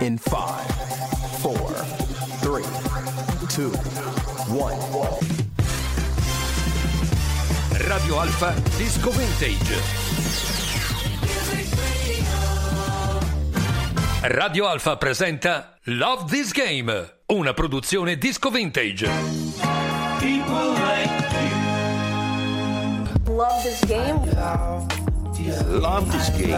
in 0.00 0.18
5, 0.18 1.40
4, 1.40 1.74
3, 2.40 2.62
2, 3.48 3.70
1. 4.48 5.18
Radio 7.86 8.18
Alfa 8.18 8.54
Disco 8.76 9.10
Vintage. 9.10 9.82
Radio 14.22 14.66
Alfa 14.66 14.96
presenta 14.96 15.78
Love 15.84 16.24
This 16.30 16.52
Game, 16.52 17.16
una 17.26 17.52
produzione 17.52 18.16
disco 18.16 18.50
vintage. 18.50 19.06
Love 23.26 23.62
this 23.62 23.84
game. 23.86 25.03
Love 25.44 26.10
this 26.10 26.30
game. 26.30 26.54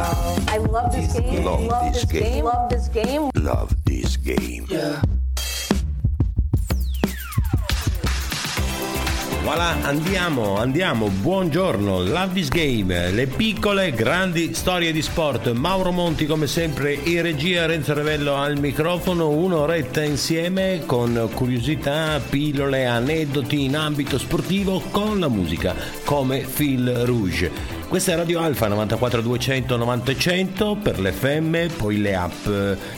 I 0.46 0.58
love 0.58 0.92
this 0.92 1.12
game. 1.12 1.44
Love 1.44 1.92
this 1.92 2.04
game. 2.06 2.44
Love 2.44 2.68
this 2.70 2.88
game. 2.88 3.30
Love 3.34 3.74
this 3.84 4.16
game. 4.16 4.66
Voilà, 9.42 9.76
andiamo, 9.82 10.56
andiamo, 10.56 11.08
buongiorno, 11.08 12.02
Love 12.02 12.32
this 12.32 12.48
Game, 12.48 13.12
le 13.12 13.28
piccole 13.28 13.92
grandi 13.92 14.52
storie 14.54 14.90
di 14.90 15.00
sport, 15.02 15.52
Mauro 15.52 15.92
Monti 15.92 16.26
come 16.26 16.48
sempre 16.48 16.94
in 16.94 17.22
regia, 17.22 17.64
Renzo 17.66 17.94
Revello 17.94 18.34
al 18.34 18.58
microfono, 18.58 19.28
un'oretta 19.28 20.02
insieme 20.02 20.82
con 20.84 21.30
curiosità, 21.32 22.20
pillole, 22.28 22.86
aneddoti 22.86 23.62
in 23.62 23.76
ambito 23.76 24.18
sportivo 24.18 24.82
con 24.90 25.20
la 25.20 25.28
musica 25.28 25.76
come 26.04 26.40
Phil 26.40 27.04
Rouge. 27.04 27.76
Questa 27.88 28.12
è 28.12 28.16
Radio 28.16 28.40
Alfa 28.40 28.66
94200 28.66 29.76
900 29.76 30.76
per 30.82 30.98
l'FM, 30.98 31.68
poi 31.76 31.98
le 31.98 32.16
app, 32.16 32.48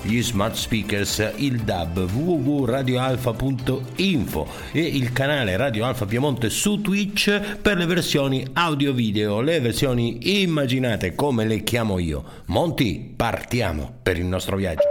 gli 0.01 0.23
smart 0.23 0.55
speakers, 0.55 1.33
il 1.37 1.61
DAB 1.61 2.11
www.radioalfa.info 2.11 4.47
e 4.73 4.81
il 4.81 5.13
canale 5.13 5.59
Radio 5.59 5.85
Alfa 5.85 6.07
Piemonte 6.07 6.49
su 6.49 6.81
Twitch 6.81 7.59
per 7.61 7.77
le 7.77 7.85
versioni 7.85 8.47
audio-video, 8.51 9.43
le 9.43 9.61
versioni 9.61 10.41
immaginate 10.41 11.15
come 11.15 11.45
le 11.45 11.63
chiamo 11.65 11.99
io. 11.99 12.25
Monti, 12.47 13.13
partiamo 13.15 13.99
per 14.03 14.17
il 14.17 14.25
nostro 14.25 14.57
viaggio. 14.57 14.85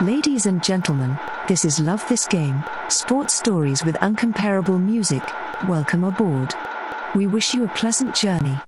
Ladies 0.00 0.46
and 0.46 0.60
gentlemen, 0.60 1.16
this 1.46 1.62
is 1.62 1.78
Love 1.78 2.02
This 2.08 2.26
Game, 2.26 2.64
sports 2.88 3.36
stories 3.36 3.84
with 3.84 3.96
uncomparable 4.00 4.78
music. 4.78 5.22
Welcome 5.68 6.04
aboard. 6.04 6.56
We 7.14 7.26
wish 7.26 7.54
you 7.54 7.64
a 7.64 7.68
pleasant 7.68 8.14
journey. 8.14 8.58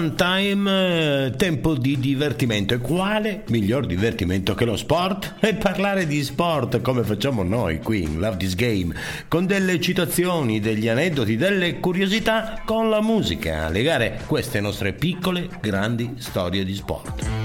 Fun 0.00 0.14
time, 0.16 1.26
eh, 1.26 1.30
tempo 1.36 1.74
di 1.74 1.98
divertimento. 1.98 2.72
E 2.72 2.78
quale 2.78 3.42
miglior 3.48 3.84
divertimento 3.84 4.54
che 4.54 4.64
lo 4.64 4.74
sport? 4.74 5.34
E 5.40 5.52
parlare 5.56 6.06
di 6.06 6.24
sport 6.24 6.80
come 6.80 7.02
facciamo 7.02 7.42
noi 7.42 7.80
qui 7.80 8.04
in 8.04 8.18
Love 8.18 8.38
This 8.38 8.54
Game, 8.54 8.94
con 9.28 9.44
delle 9.44 9.78
citazioni, 9.78 10.58
degli 10.58 10.88
aneddoti, 10.88 11.36
delle 11.36 11.80
curiosità 11.80 12.62
con 12.64 12.88
la 12.88 13.02
musica, 13.02 13.68
legare 13.68 14.22
queste 14.24 14.58
nostre 14.60 14.94
piccole, 14.94 15.50
grandi 15.60 16.14
storie 16.16 16.64
di 16.64 16.74
sport. 16.74 17.39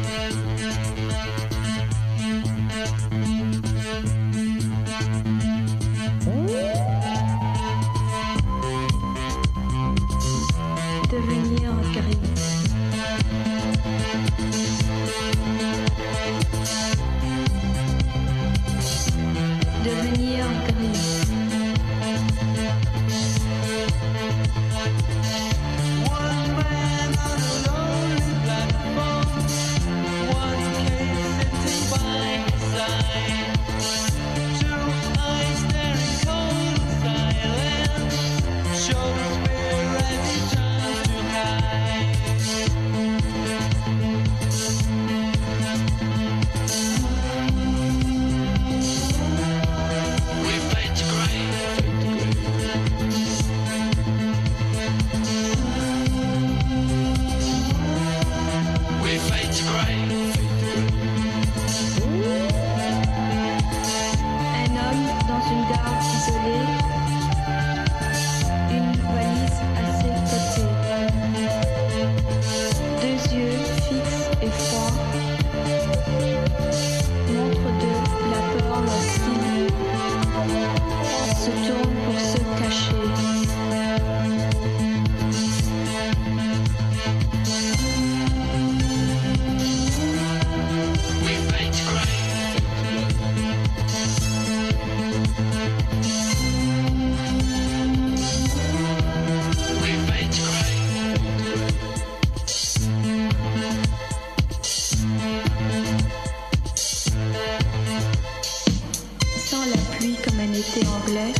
Été 110.13 110.87
anglais, 110.87 111.33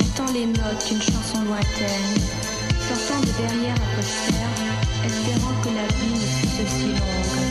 entend 0.00 0.32
les 0.32 0.46
notes 0.46 0.86
d'une 0.88 1.02
chanson 1.02 1.42
lointaine, 1.44 2.16
sortant 2.88 3.20
de 3.20 3.26
derrière 3.26 3.74
un 3.74 3.96
poster, 3.96 5.04
espérant 5.04 5.54
que 5.62 5.68
la 5.68 5.86
vie 5.96 6.14
ne 6.14 6.26
fût 6.26 6.62
aussi 6.62 6.86
longue. 6.86 7.45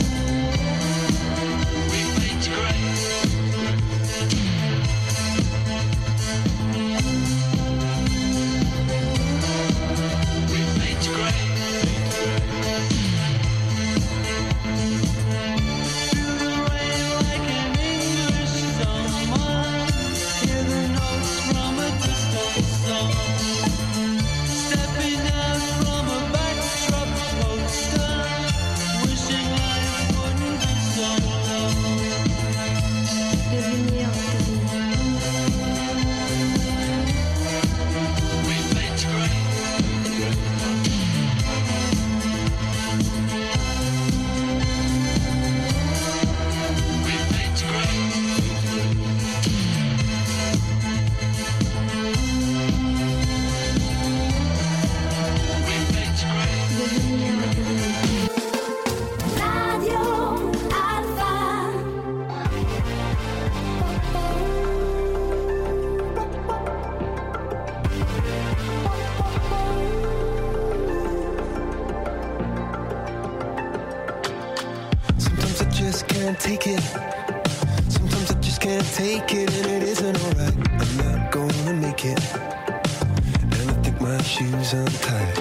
It, 79.66 79.82
isn't 79.82 80.16
alright. 80.24 80.56
I'm 80.80 80.96
not 80.98 81.30
gonna 81.30 81.74
make 81.74 82.04
it. 82.04 82.20
And 82.34 83.70
I 83.70 83.74
think 83.82 84.00
my 84.00 84.20
shoes 84.22 84.72
untied. 84.72 85.38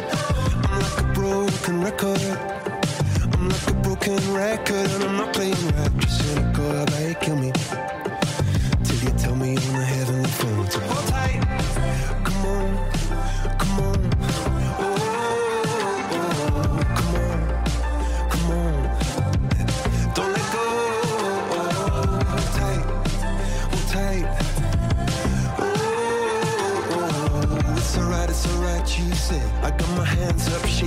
I'm 0.69 0.79
like 0.81 1.01
a 1.01 1.13
broken 1.13 1.83
record. 1.83 2.21
I'm 3.33 3.49
like 3.49 3.67
a 3.67 3.73
broken 3.73 4.33
record, 4.33 4.89
and 4.95 5.03
I'm 5.03 5.17
not 5.17 5.33
playing 5.33 5.53
right. 5.75 5.97
Just 5.97 6.21
cynical, 6.21 6.71
how 6.71 7.07
you 7.07 7.15
kill 7.15 7.35
me? 7.37 7.51
Till 8.83 8.99
you 9.03 9.11
tell 9.17 9.35
me 9.35 9.57
on 9.57 9.73
the 9.79 9.85
heavenly 9.85 10.29
phone. 10.29 10.64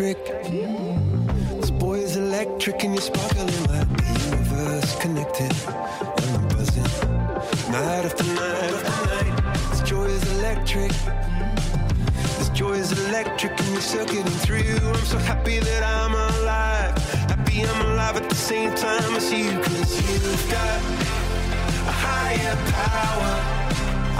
Is 0.00 0.37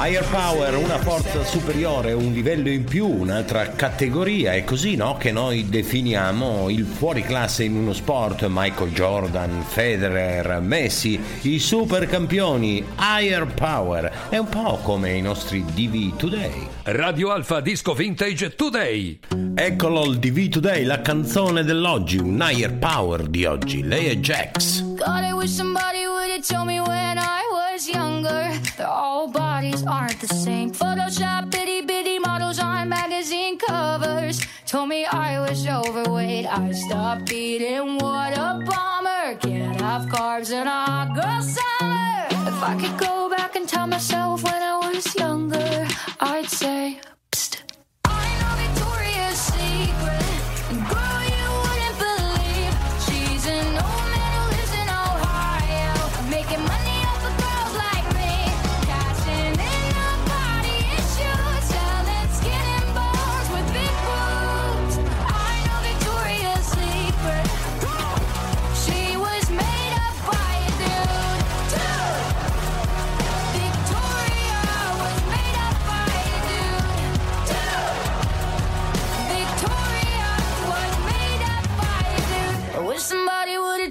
Higher 0.00 0.24
power, 0.30 0.76
una 0.76 0.98
forza 0.98 1.42
superiore, 1.42 2.12
un 2.12 2.32
livello 2.32 2.68
in 2.68 2.84
più, 2.84 3.08
un'altra 3.08 3.70
categoria, 3.70 4.52
è 4.52 4.62
così 4.62 4.94
no, 4.94 5.16
che 5.16 5.32
noi 5.32 5.68
definiamo 5.68 6.70
il 6.70 6.84
fuoriclasse 6.84 7.64
in 7.64 7.74
uno 7.74 7.92
sport, 7.92 8.46
Michael 8.48 8.92
Jordan, 8.92 9.64
Federer, 9.66 10.60
Messi, 10.60 11.20
i 11.42 11.58
super 11.58 12.06
campioni, 12.06 12.84
higher 12.96 13.44
power, 13.52 14.28
è 14.28 14.38
un 14.38 14.48
po' 14.48 14.78
come 14.84 15.14
i 15.14 15.20
nostri 15.20 15.64
DV 15.64 16.16
Today. 16.16 16.68
Radio 16.84 17.32
Alfa 17.32 17.58
Disco 17.58 17.92
Vintage 17.92 18.54
Today. 18.54 19.18
Eccolo 19.56 20.04
il 20.04 20.20
DV 20.20 20.48
Today, 20.48 20.84
la 20.84 21.00
canzone 21.00 21.64
dell'oggi, 21.64 22.18
un 22.18 22.38
higher 22.40 22.72
power 22.78 23.26
di 23.26 23.44
oggi, 23.44 23.82
lei 23.82 24.06
è 24.06 24.14
Jax. 24.14 24.80
God, 24.94 25.24
I 25.24 25.32
wish 25.32 25.50
somebody 25.50 26.06
would 26.06 26.30
have 26.30 26.46
told 26.46 26.66
me 26.66 26.78
when 26.78 27.18
I 27.18 27.42
was 27.50 27.88
younger. 27.88 28.56
That 28.76 28.86
all 28.86 29.28
bodies 29.58 29.84
aren't 29.88 30.20
the 30.20 30.28
same. 30.28 30.70
Photoshop 30.70 31.52
itty 31.52 31.80
bitty 31.80 32.20
models 32.20 32.60
on 32.60 32.88
magazine 32.88 33.58
covers 33.58 34.40
told 34.66 34.88
me 34.88 35.04
I 35.04 35.40
was 35.40 35.66
overweight. 35.66 36.46
I 36.46 36.70
stopped 36.70 37.32
eating. 37.32 37.98
What 37.98 38.38
a 38.38 38.62
bummer. 38.68 39.34
Can't 39.40 39.80
have 39.80 40.02
carbs 40.02 40.52
in 40.52 40.64
a 40.64 40.80
hot 40.86 41.08
girl 41.18 41.42
summer. 41.42 42.48
If 42.50 42.62
I 42.62 42.74
could 42.80 42.96
go 43.00 43.28
back 43.28 43.56
and 43.56 43.68
tell 43.68 43.88
myself 43.88 44.44
when 44.44 44.62
I 44.62 44.76
was 44.92 45.12
younger, 45.16 45.88
I'd 46.20 46.48
say. 46.48 47.00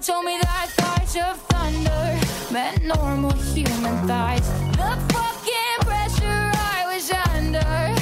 Somebody 0.02 0.06
told 0.06 0.26
me 0.26 0.38
that 0.42 0.70
thighs 0.70 1.16
of 1.16 1.38
thunder 1.50 2.54
meant 2.54 2.84
normal 2.84 3.32
human 3.32 4.08
thighs. 4.08 4.48
The 4.76 4.98
fucking 5.14 5.80
pressure 5.82 6.52
I 6.54 6.86
was 6.94 7.12
under 7.34 7.96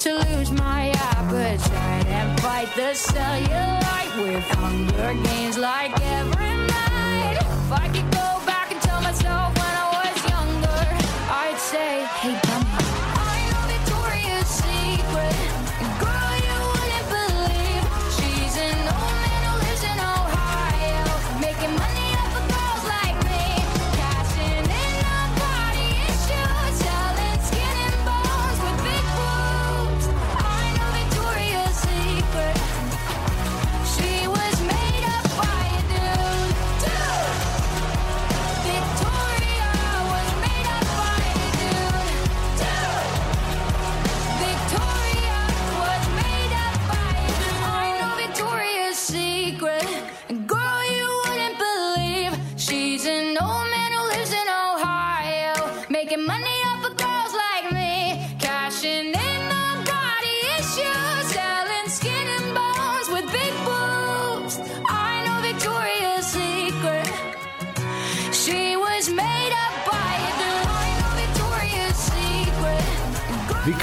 to 0.00 0.36
lose 0.36 0.50
my 0.52 0.90
appetite 0.90 2.06
and 2.06 2.40
fight 2.40 2.68
the 2.76 2.92
cellulite 2.94 4.22
with 4.22 4.44
hunger 4.58 5.14
games 5.28 5.58
like 5.58 5.92
every 6.02 6.56
night. 6.66 7.38
If 7.40 7.72
I 7.72 7.88
could 7.88 8.10
go 8.12 8.39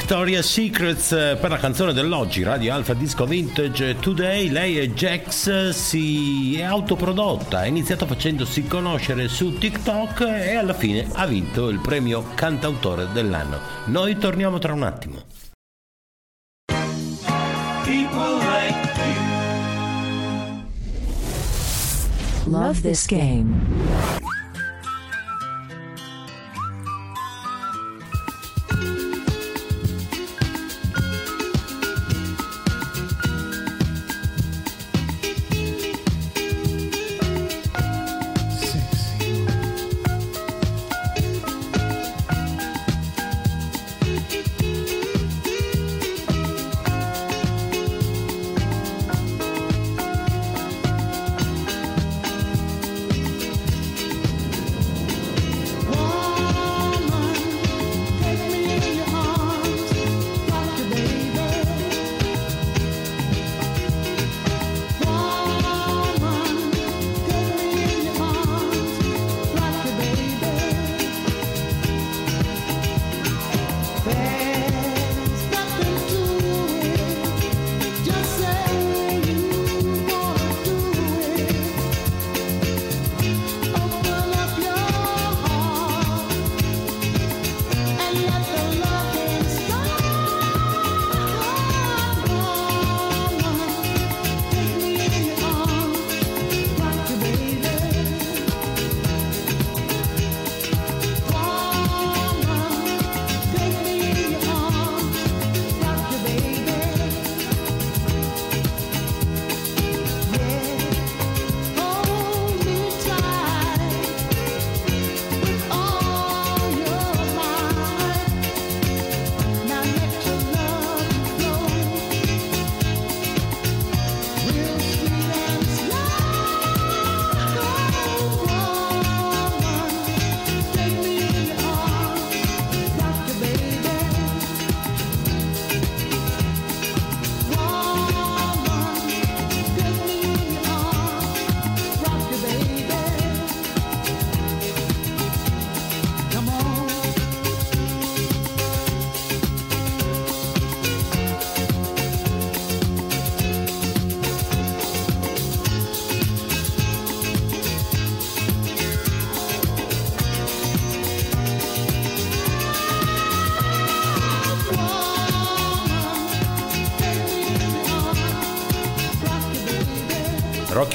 Victoria's 0.08 0.50
Secrets 0.50 1.12
eh, 1.12 1.38
per 1.38 1.50
la 1.50 1.58
canzone 1.58 1.92
dell'oggi, 1.92 2.42
Radio 2.42 2.74
Alpha 2.74 2.94
Disco 2.94 3.26
Vintage 3.26 4.00
Today. 4.00 4.48
Lei 4.48 4.78
è 4.78 4.88
Jax, 4.88 5.72
si 5.72 6.58
è 6.58 6.64
autoprodotta, 6.64 7.58
ha 7.58 7.66
iniziato 7.66 8.06
facendosi 8.06 8.66
conoscere 8.68 9.28
su 9.28 9.58
TikTok 9.58 10.22
e 10.22 10.56
alla 10.56 10.74
fine 10.74 11.10
ha 11.12 11.26
vinto 11.26 11.68
il 11.68 11.80
premio 11.80 12.24
cantautore 12.36 13.10
dell'anno. 13.12 13.60
Noi 13.88 14.18
torniamo 14.18 14.60
tra 14.60 14.72
un 14.72 14.84
attimo. 14.84 15.24
Love 22.46 22.80
this 22.80 23.06
game. 23.06 24.37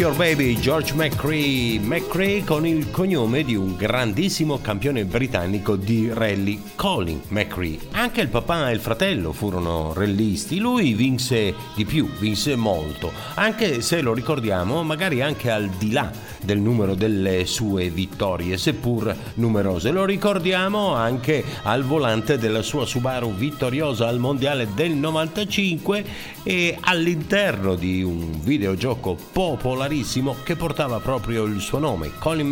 Your 0.03 0.17
Baby, 0.17 0.59
George 0.59 0.95
McCree. 0.95 1.79
McCree 1.79 2.43
con 2.43 2.67
il 2.67 2.91
cognome 2.91 3.45
di 3.45 3.55
un 3.55 3.77
grandissimo 3.77 4.59
campione 4.59 5.05
britannico 5.05 5.77
di 5.77 6.13
rally, 6.13 6.61
Colin 6.75 7.21
McCree. 7.29 7.79
Anche 7.93 8.21
il 8.21 8.27
papà 8.27 8.69
e 8.69 8.73
il 8.73 8.81
fratello 8.81 9.33
furono 9.33 9.93
rallisti. 9.93 10.59
Lui 10.59 10.95
vinse 10.95 11.55
di 11.77 11.85
più, 11.85 12.09
vinse 12.19 12.57
molto. 12.57 13.13
Anche 13.35 13.81
se 13.81 14.01
lo 14.01 14.13
ricordiamo, 14.13 14.83
magari 14.83 15.23
anche 15.23 15.53
al 15.53 15.69
di 15.69 15.93
là 15.93 16.11
del 16.45 16.59
numero 16.59 16.95
delle 16.95 17.47
sue 17.47 17.91
vittorie, 17.91 18.57
seppur 18.57 19.15
numerose. 19.35 19.91
Lo 19.91 20.05
ricordiamo 20.05 20.95
anche 20.95 21.45
al 21.63 21.83
volante 21.85 22.39
della 22.39 22.63
sua 22.63 22.85
Subaru 22.85 23.35
vittoriosa 23.35 24.09
al 24.09 24.19
mondiale 24.19 24.69
del 24.75 24.93
95 24.93 26.05
e 26.43 26.77
all'interno 26.81 27.75
di 27.75 28.03
un 28.03 28.41
videogioco 28.43 29.17
popolarissimo 29.33 30.37
che 30.45 30.57
portava 30.57 30.99
proprio 31.01 31.45
il 31.45 31.61
suo 31.61 31.79
nome, 31.79 32.11
Colin 32.19 32.51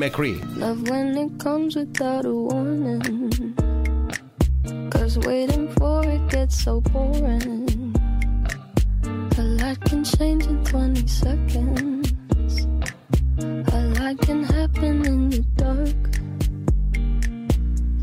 warning. 2.51 3.55
Cause 4.91 5.19
waiting 5.19 5.69
for 5.79 6.05
it 6.05 6.27
gets 6.29 6.63
so 6.63 6.81
boring. 6.81 7.95
A 9.39 9.43
lot 9.43 9.79
can 9.85 10.05
change 10.05 10.47
in 10.47 10.63
20 10.65 11.07
seconds. 11.07 12.00
Lot 14.11 14.19
can 14.23 14.43
happen 14.43 15.07
in 15.07 15.31
the 15.31 15.39
dark. 15.55 16.01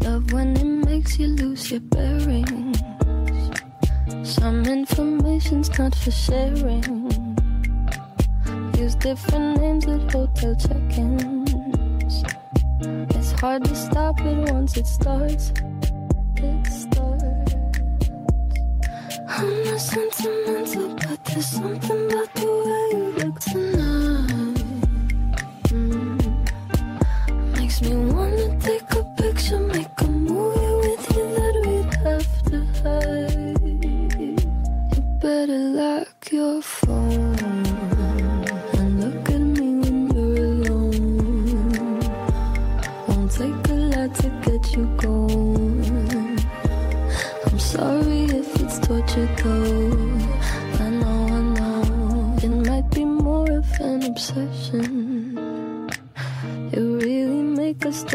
Love 0.03 0.31
when 0.31 0.55
it 0.55 0.85
makes 0.85 1.19
you 1.19 1.27
lose 1.27 1.69
your 1.69 1.81
bearings. 1.81 2.77
Some 4.23 4.63
information's 4.63 5.69
not 5.77 5.93
for 5.95 6.11
sharing. 6.11 6.83
Use 8.77 8.95
different 8.95 9.59
names 9.59 9.85
at 9.85 10.09
hotel 10.09 10.55
check-ins. 10.55 11.51
It's 13.13 13.31
hard 13.41 13.65
to 13.65 13.75
stop 13.75 14.21
it 14.21 14.49
once 14.49 14.77
it 14.77 14.87
starts. 14.87 15.51
It 16.37 16.67
starts. 16.67 17.53
I'm 19.27 19.63
not 19.65 19.81
sentimental, 19.81 20.87
but 20.95 21.25
there's 21.25 21.47
something 21.47 22.11
about 22.11 22.33
the 22.33 22.47
way 22.65 22.97
you 22.97 23.25
look 23.25 23.39
tonight. 23.41 23.76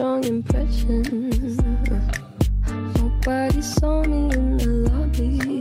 Strong 0.03 0.25
impression. 0.25 1.57
Nobody 2.97 3.63
saw 3.63 4.03
me 4.03 4.35
in 4.35 4.57
the 4.57 4.67
lobby. 4.91 5.52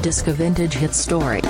Disco 0.00 0.32
Vintage 0.32 0.78
Hit 0.78 0.90
Story. 0.90 1.40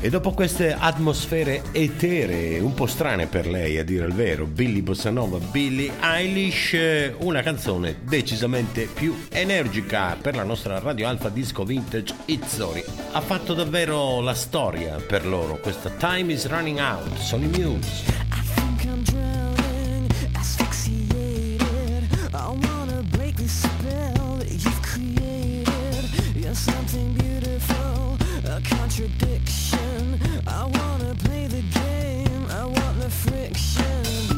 E 0.00 0.10
dopo 0.10 0.32
queste 0.32 0.72
atmosfere 0.72 1.62
eteree, 1.72 2.60
un 2.60 2.74
po' 2.74 2.86
strane 2.86 3.26
per 3.26 3.48
lei 3.48 3.78
a 3.78 3.82
dire 3.82 4.06
il 4.06 4.12
vero, 4.12 4.46
Billy 4.46 4.80
Bossanova, 4.80 5.38
Billie 5.38 5.92
Eilish, 6.00 7.14
una 7.18 7.42
canzone 7.42 7.96
decisamente 8.02 8.86
più 8.92 9.16
energica 9.30 10.16
per 10.20 10.36
la 10.36 10.44
nostra 10.44 10.78
Radio 10.78 11.08
Alpha 11.08 11.28
Disco 11.28 11.64
Vintage 11.64 12.14
Hit 12.26 12.44
Story. 12.44 12.84
Ha 13.12 13.20
fatto 13.20 13.52
davvero 13.54 14.20
la 14.20 14.34
storia 14.34 14.96
per 14.96 15.26
loro, 15.26 15.58
questa 15.58 15.90
Time 15.90 16.34
is 16.34 16.46
Running 16.46 16.78
Out, 16.78 17.16
sono 17.16 17.44
i 17.44 17.48
Muse. 17.48 19.35
Contradiction. 28.96 30.18
I 30.46 30.64
wanna 30.64 31.14
play 31.16 31.46
the 31.46 31.60
game, 31.60 32.46
I 32.50 32.64
want 32.64 32.98
the 32.98 33.10
friction. 33.10 34.35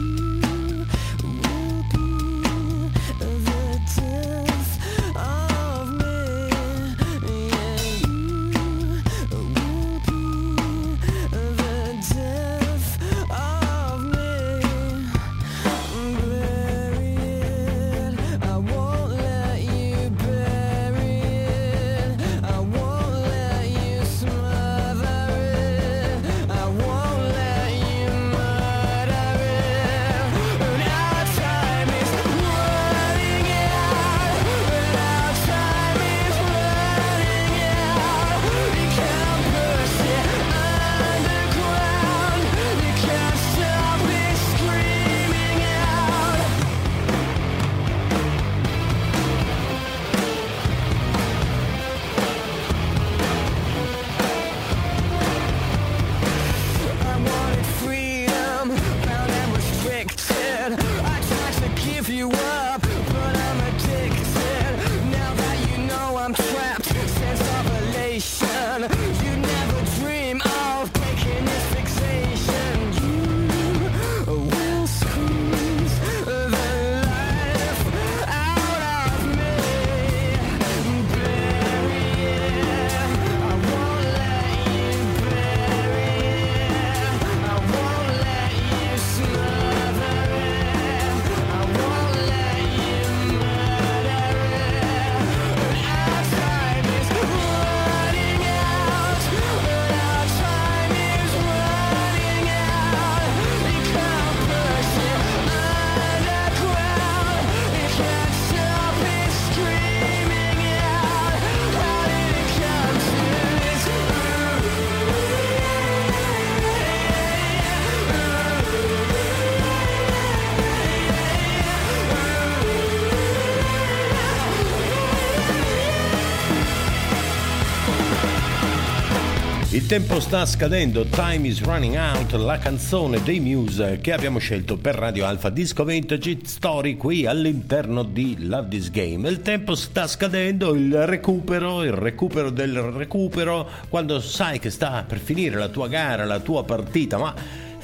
Tempo 129.88 130.20
sta 130.20 130.44
scadendo, 130.44 131.06
Time 131.06 131.48
is 131.48 131.62
Running 131.62 131.96
Out, 131.96 132.32
la 132.32 132.58
canzone 132.58 133.22
dei 133.22 133.40
Muse 133.40 134.00
che 134.02 134.12
abbiamo 134.12 134.38
scelto 134.38 134.76
per 134.76 134.94
Radio 134.94 135.24
Alpha 135.24 135.48
Disco 135.48 135.82
Vintage 135.82 136.40
Story 136.44 136.98
qui 136.98 137.24
all'interno 137.24 138.02
di 138.02 138.36
Love 138.40 138.68
This 138.68 138.90
Game. 138.90 139.26
Il 139.30 139.40
tempo 139.40 139.74
sta 139.74 140.06
scadendo, 140.06 140.74
il 140.74 141.06
recupero, 141.06 141.82
il 141.84 141.92
recupero 141.92 142.50
del 142.50 142.78
recupero, 142.78 143.66
quando 143.88 144.20
sai 144.20 144.58
che 144.58 144.68
sta 144.68 145.06
per 145.08 145.20
finire 145.20 145.56
la 145.56 145.68
tua 145.68 145.88
gara, 145.88 146.26
la 146.26 146.40
tua 146.40 146.64
partita, 146.64 147.16
ma 147.16 147.34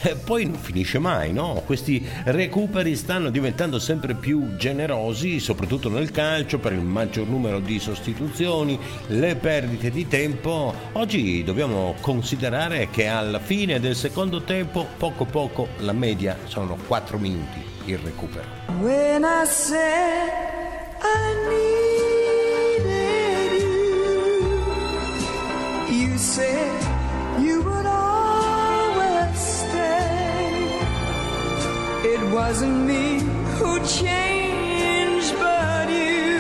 eh, 0.05 0.17
poi 0.17 0.45
non 0.45 0.59
finisce 0.59 0.99
mai, 0.99 1.33
no? 1.33 1.63
Questi 1.65 2.07
recuperi 2.25 2.95
stanno 2.95 3.31
diventando 3.31 3.79
sempre 3.79 4.15
più 4.15 4.55
generosi, 4.57 5.41
soprattutto 5.41 5.89
nel 5.89 6.11
calcio, 6.11 6.59
per 6.59 6.73
il 6.73 6.81
maggior 6.81 7.27
numero 7.27 7.59
di 7.59 7.79
sostituzioni, 7.79 8.79
le 9.09 9.35
perdite 9.37 9.91
di 9.91 10.07
tempo. 10.07 10.75
Oggi 10.93 11.43
dobbiamo 11.43 11.95
considerare 12.01 12.89
che 12.91 13.07
alla 13.07 13.39
fine 13.39 13.81
del 13.81 13.97
secondo 13.97 14.43
tempo, 14.43 14.87
poco 14.99 15.25
poco, 15.25 15.69
la 15.79 15.93
media 15.93 16.37
sono 16.45 16.77
4 16.87 17.19
minuti 17.19 17.73
il 17.87 17.99
recupero. 17.99 18.45
When 18.81 19.25
I 19.25 19.47
said 19.47 20.31
I 21.01 21.35
needed 22.79 23.63
you, 25.89 26.09
you 26.11 26.19
said 26.19 26.84
It 32.07 32.21
wasn't 32.31 32.87
me 32.87 33.21
who 33.57 33.79
changed, 33.87 35.33
but 35.39 35.89
you. 35.89 36.39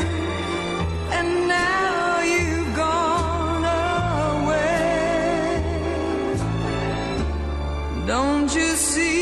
And 1.11 1.49
now 1.49 2.21
you've 2.21 2.77
gone 2.77 3.65
away. 4.45 5.65
Don't 8.07 8.55
you 8.55 8.77
see 8.77 9.14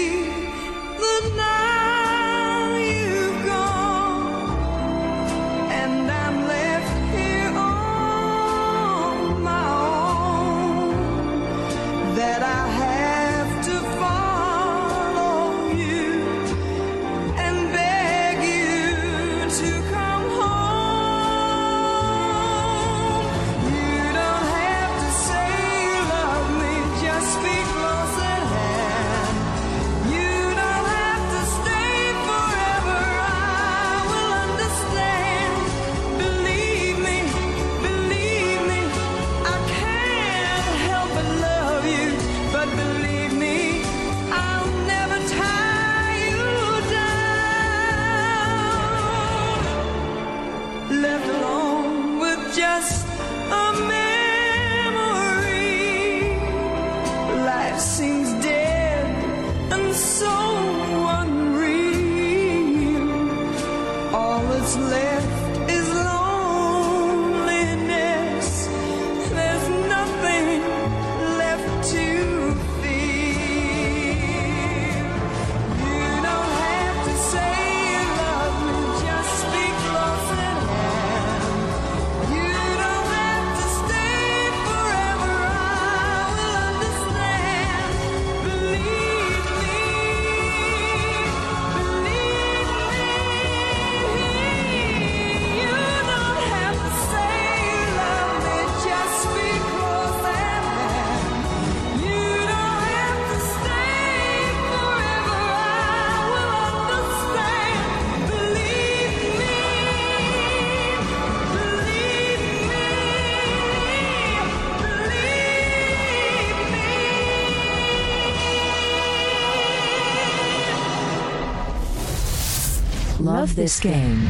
love 123.42 123.56
this 123.56 123.80
game. 123.80 124.20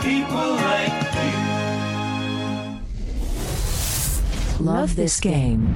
People 0.00 0.50
like 0.64 0.96
you. 1.20 1.36
Love 4.64 4.96
this 4.96 5.20
game. 5.20 5.68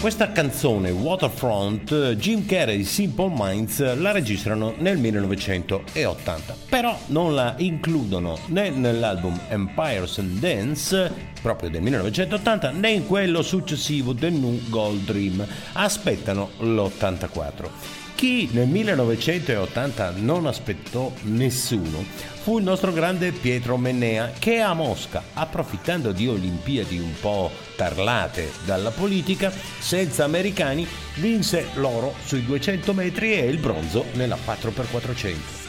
Questa 0.00 0.32
canzone, 0.32 0.88
Waterfront, 0.92 2.14
Jim 2.14 2.46
Carrey 2.46 2.80
e 2.80 2.84
Simple 2.84 3.30
Minds 3.34 3.96
la 3.96 4.12
registrano 4.12 4.72
nel 4.78 4.96
1980, 4.96 6.56
però 6.70 6.98
non 7.08 7.34
la 7.34 7.54
includono 7.58 8.38
né 8.46 8.70
nell'album 8.70 9.38
Empires 9.50 10.16
and 10.16 10.38
Dance, 10.38 11.12
proprio 11.42 11.68
del 11.68 11.82
1980, 11.82 12.70
né 12.70 12.92
in 12.92 13.06
quello 13.06 13.42
successivo 13.42 14.14
The 14.14 14.30
New 14.30 14.70
Gold 14.70 15.04
Dream. 15.04 15.46
Aspettano 15.74 16.52
l'84. 16.60 17.99
Chi 18.20 18.50
nel 18.52 18.68
1980 18.68 20.12
non 20.16 20.44
aspettò 20.44 21.10
nessuno 21.22 22.04
fu 22.42 22.58
il 22.58 22.64
nostro 22.64 22.92
grande 22.92 23.32
Pietro 23.32 23.78
Mennea 23.78 24.32
che 24.38 24.60
a 24.60 24.74
Mosca, 24.74 25.22
approfittando 25.32 26.12
di 26.12 26.28
Olimpiadi 26.28 26.98
un 26.98 27.14
po' 27.18 27.50
tarlate 27.76 28.50
dalla 28.66 28.90
politica, 28.90 29.50
senza 29.50 30.24
americani, 30.24 30.86
vinse 31.14 31.68
l'oro 31.76 32.12
sui 32.22 32.44
200 32.44 32.92
metri 32.92 33.32
e 33.32 33.46
il 33.46 33.56
bronzo 33.56 34.04
nella 34.12 34.36
4x400. 34.36 35.59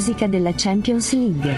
Musica 0.00 0.26
della 0.26 0.52
Champions 0.56 1.12
League. 1.12 1.54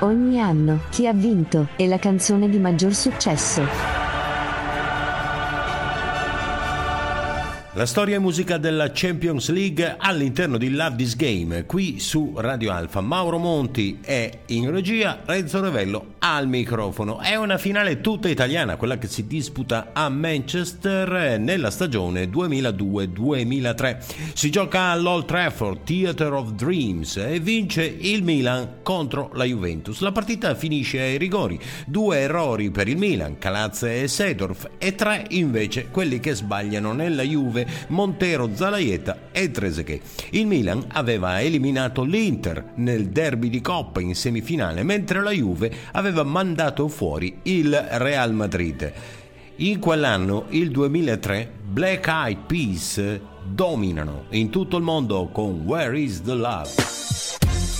Ogni 0.00 0.40
anno, 0.40 0.80
chi 0.88 1.06
ha 1.06 1.12
vinto, 1.12 1.68
e 1.76 1.86
la 1.86 1.98
canzone 1.98 2.48
di 2.48 2.58
maggior 2.58 2.94
successo. 2.94 3.89
La 7.80 7.86
storia 7.86 8.16
e 8.16 8.18
musica 8.18 8.58
della 8.58 8.90
Champions 8.92 9.48
League 9.48 9.96
all'interno 9.96 10.58
di 10.58 10.68
Love 10.68 10.96
This 10.96 11.16
Game, 11.16 11.64
qui 11.64 11.98
su 11.98 12.34
Radio 12.36 12.72
Alfa. 12.72 13.00
Mauro 13.00 13.38
Monti 13.38 14.00
è 14.02 14.40
in 14.48 14.70
regia, 14.70 15.22
Renzo 15.24 15.62
Revello 15.62 16.16
al 16.18 16.46
microfono. 16.46 17.20
È 17.20 17.36
una 17.36 17.56
finale 17.56 18.02
tutta 18.02 18.28
italiana, 18.28 18.76
quella 18.76 18.98
che 18.98 19.06
si 19.06 19.26
disputa 19.26 19.92
a 19.94 20.10
Manchester 20.10 21.40
nella 21.40 21.70
stagione 21.70 22.24
2002-2003. 22.24 23.96
Si 24.34 24.50
gioca 24.50 24.82
all'Old 24.90 25.24
Trafford, 25.24 25.82
Theatre 25.82 26.34
of 26.34 26.52
Dreams, 26.52 27.16
e 27.16 27.40
vince 27.40 27.82
il 27.84 28.22
Milan 28.22 28.80
contro 28.82 29.30
la 29.32 29.44
Juventus. 29.44 30.00
La 30.00 30.12
partita 30.12 30.54
finisce 30.54 31.00
ai 31.00 31.16
rigori, 31.16 31.58
due 31.86 32.18
errori 32.18 32.70
per 32.70 32.88
il 32.88 32.98
Milan, 32.98 33.38
Calazze 33.38 34.02
e 34.02 34.06
Sedorf, 34.06 34.68
e 34.76 34.94
tre 34.94 35.24
invece 35.30 35.88
quelli 35.90 36.20
che 36.20 36.34
sbagliano 36.34 36.92
nella 36.92 37.22
Juve 37.22 37.68
Montero, 37.88 38.50
Zalaieta 38.54 39.28
e 39.32 39.50
Trezeguet. 39.50 40.02
Il 40.30 40.46
Milan 40.46 40.84
aveva 40.88 41.40
eliminato 41.40 42.02
l'Inter 42.02 42.72
nel 42.76 43.08
derby 43.08 43.48
di 43.48 43.60
Coppa 43.60 44.00
in 44.00 44.14
semifinale, 44.14 44.82
mentre 44.82 45.22
la 45.22 45.32
Juve 45.32 45.72
aveva 45.92 46.22
mandato 46.22 46.88
fuori 46.88 47.38
il 47.42 47.74
Real 47.92 48.32
Madrid. 48.32 48.92
In 49.56 49.78
quell'anno, 49.78 50.46
il 50.50 50.70
2003, 50.70 51.50
Black 51.70 52.06
Eyed 52.06 52.38
Peas 52.46 53.20
dominano 53.44 54.24
in 54.30 54.48
tutto 54.48 54.76
il 54.76 54.82
mondo 54.82 55.28
con 55.32 55.62
Where 55.64 55.98
is 55.98 56.22
the 56.22 56.34
Love? 56.34 57.79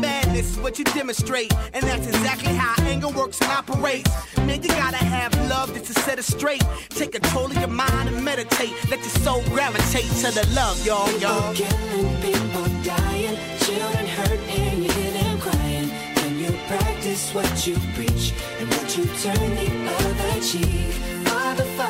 madness 0.00 0.52
is 0.52 0.58
what 0.58 0.78
you 0.78 0.84
demonstrate. 0.84 1.52
And 1.74 1.82
that's 1.84 2.06
exactly 2.06 2.54
how 2.54 2.74
anger 2.84 3.08
works 3.08 3.40
and 3.40 3.50
operates. 3.50 4.10
Man, 4.36 4.62
you 4.62 4.68
gotta 4.68 4.96
have 4.96 5.32
love 5.48 5.72
just 5.74 5.86
to 5.86 5.94
set 6.00 6.18
it 6.18 6.24
straight. 6.24 6.64
Take 6.88 7.12
control 7.12 7.46
of 7.46 7.56
your 7.58 7.68
mind 7.68 8.08
and 8.08 8.24
meditate. 8.24 8.72
Let 8.90 9.00
your 9.00 9.16
soul 9.24 9.42
gravitate 9.46 10.10
to 10.22 10.30
the 10.32 10.46
love, 10.54 10.84
y'all, 10.84 11.10
y'all. 11.18 11.54
People 11.54 11.68
killing, 11.68 12.22
people 12.22 12.68
dying, 12.82 13.36
children 13.60 14.06
hurt 14.06 14.40
and 14.58 14.84
you 14.84 14.90
hear 14.90 15.12
them 15.12 15.38
crying. 15.38 15.90
Can 16.16 16.38
you 16.38 16.50
practice 16.68 17.32
what 17.34 17.66
you 17.66 17.76
preach 17.94 18.32
and 18.58 18.68
would 18.68 18.96
you 18.96 19.04
turn 19.22 19.50
the 19.54 19.68
other 20.04 20.40
cheek? 20.40 20.92
Father, 21.26 21.64
Father, 21.64 21.64
Father, 21.76 21.89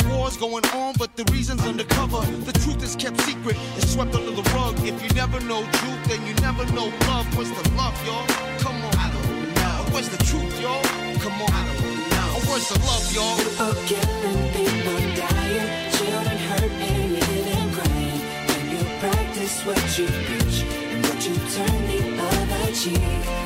War's 0.11 0.37
going 0.37 0.65
on, 0.67 0.93
but 0.97 1.15
the 1.15 1.23
reason's 1.31 1.65
undercover. 1.65 2.21
The 2.45 2.53
truth 2.53 2.83
is 2.83 2.95
kept 2.95 3.19
secret, 3.21 3.55
it's 3.77 3.91
swept 3.93 4.13
under 4.15 4.31
the 4.31 4.43
rug. 4.53 4.75
If 4.85 5.01
you 5.01 5.09
never 5.15 5.39
know 5.41 5.63
truth, 5.63 6.03
then 6.07 6.25
you 6.27 6.33
never 6.35 6.65
know 6.73 6.87
love. 7.07 7.25
Where's 7.35 7.51
the 7.51 7.69
love, 7.75 7.95
y'all? 8.05 8.25
Come 8.59 8.75
on. 8.83 8.95
I 8.97 9.09
don't 9.11 9.53
know. 9.55 9.93
Where's 9.93 10.09
the 10.09 10.21
truth, 10.23 10.61
y'all? 10.61 10.83
Come 11.19 11.41
on. 11.41 11.49
I 11.51 11.63
don't 11.67 12.09
know. 12.11 12.49
Where's 12.49 12.67
the 12.69 12.79
love, 12.85 13.05
y'all? 13.15 13.37
People 13.37 13.73
killing, 13.89 14.41
people 14.53 15.01
dying, 15.15 15.91
children 15.95 16.37
hurt 16.49 16.71
and 16.71 17.23
hear 17.23 17.43
them 17.49 17.71
crying. 17.73 18.21
Can 18.47 18.63
you 18.71 18.83
practice 18.99 19.65
what 19.65 19.81
you 19.97 20.07
preach 20.27 20.57
and 20.91 21.05
would 21.05 21.23
you 21.25 21.35
turn 21.55 21.79
the 21.87 21.99
other 22.21 22.71
cheek? 22.73 23.40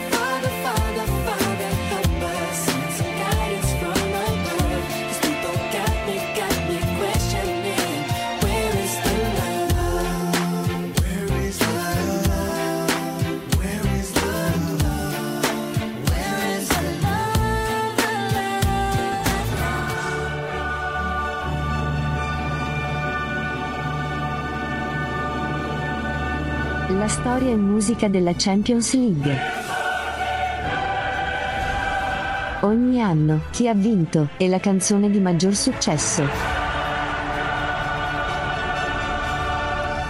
Storia 27.36 27.52
e 27.52 27.58
musica 27.58 28.08
della 28.08 28.32
Champions 28.34 28.94
League. 28.94 29.38
Ogni 32.62 33.02
anno, 33.02 33.42
chi 33.52 33.68
ha 33.68 33.74
vinto, 33.74 34.30
e 34.38 34.48
la 34.48 34.62
canzone 34.62 35.10
di 35.10 35.20
maggior 35.20 35.54
successo. 35.54 36.26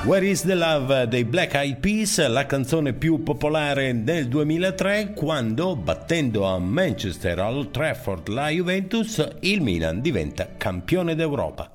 Where 0.03 0.27
is 0.27 0.43
the 0.43 0.53
Love 0.53 1.07
dei 1.07 1.25
Black 1.25 1.55
Eyed 1.55 1.77
Peas, 1.77 2.23
la 2.27 2.45
canzone 2.45 2.93
più 2.93 3.23
popolare 3.23 3.91
nel 3.91 4.27
2003 4.27 5.13
quando, 5.15 5.75
battendo 5.75 6.45
a 6.45 6.59
Manchester 6.59 7.39
Old 7.39 7.71
Trafford 7.71 8.27
la 8.27 8.49
Juventus, 8.49 9.27
il 9.39 9.61
Milan 9.61 9.99
diventa 9.99 10.47
campione 10.57 11.15
d'Europa. 11.15 11.74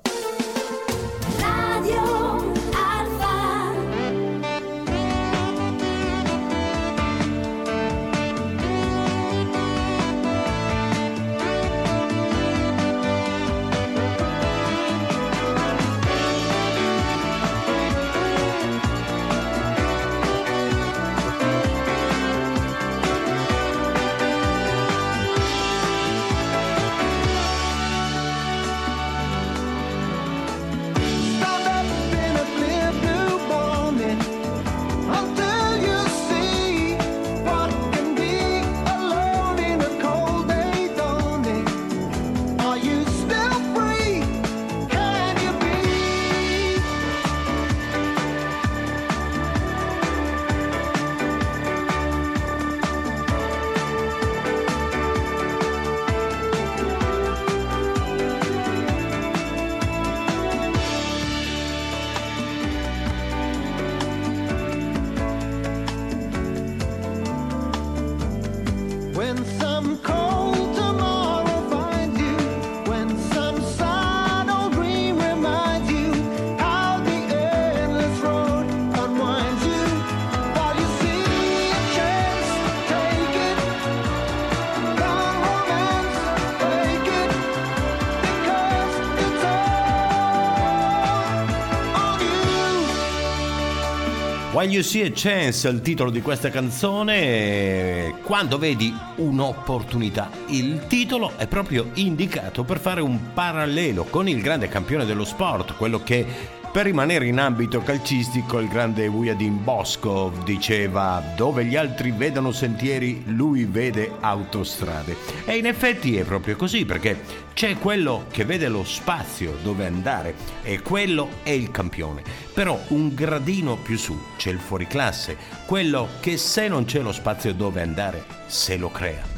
While 94.61 94.73
You 94.73 94.83
See 94.83 95.03
a 95.03 95.11
Chance 95.11 95.67
è 95.67 95.71
il 95.71 95.81
titolo 95.81 96.11
di 96.11 96.21
questa 96.21 96.51
canzone. 96.51 98.13
Quando 98.21 98.59
vedi 98.59 98.95
un'opportunità, 99.15 100.29
il 100.49 100.85
titolo 100.85 101.35
è 101.35 101.47
proprio 101.47 101.89
indicato 101.95 102.63
per 102.63 102.79
fare 102.79 103.01
un 103.01 103.33
parallelo 103.33 104.03
con 104.03 104.27
il 104.27 104.39
grande 104.39 104.67
campione 104.67 105.05
dello 105.05 105.25
sport, 105.25 105.75
quello 105.75 106.03
che 106.03 106.59
per 106.71 106.85
rimanere 106.85 107.25
in 107.25 107.37
ambito 107.37 107.81
calcistico 107.81 108.59
il 108.59 108.69
grande 108.69 109.07
Wujadin 109.07 109.61
Boskov 109.61 110.43
diceva 110.43 111.21
dove 111.35 111.65
gli 111.65 111.75
altri 111.75 112.11
vedono 112.11 112.53
sentieri 112.53 113.23
lui 113.25 113.65
vede 113.65 114.11
autostrade. 114.21 115.17
E 115.45 115.57
in 115.57 115.65
effetti 115.65 116.15
è 116.15 116.23
proprio 116.23 116.55
così 116.55 116.85
perché 116.85 117.19
c'è 117.53 117.77
quello 117.77 118.25
che 118.31 118.45
vede 118.45 118.69
lo 118.69 118.85
spazio 118.85 119.57
dove 119.61 119.85
andare 119.85 120.33
e 120.63 120.81
quello 120.81 121.29
è 121.43 121.49
il 121.49 121.71
campione. 121.71 122.23
Però 122.53 122.79
un 122.89 123.13
gradino 123.13 123.75
più 123.75 123.97
su 123.97 124.17
c'è 124.37 124.51
il 124.51 124.59
fuoriclasse 124.59 125.35
quello 125.65 126.07
che 126.21 126.37
se 126.37 126.69
non 126.69 126.85
c'è 126.85 127.01
lo 127.01 127.11
spazio 127.11 127.53
dove 127.53 127.81
andare 127.81 128.23
se 128.45 128.77
lo 128.77 128.89
crea 128.89 129.30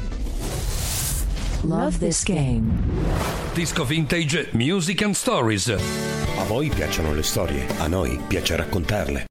Love 1.64 1.98
this 1.98 2.22
game. 2.24 2.70
Disco 3.54 3.84
Vintage 3.84 4.52
Music 4.52 5.00
and 5.00 5.14
Stories. 5.14 5.70
A 5.70 6.44
voi 6.46 6.68
piacciono 6.68 7.14
le 7.14 7.22
storie, 7.22 7.64
a 7.78 7.86
noi 7.86 8.18
piace 8.28 8.54
raccontarle. 8.54 9.24